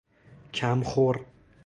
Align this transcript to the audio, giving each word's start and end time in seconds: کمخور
کمخور 0.53 1.25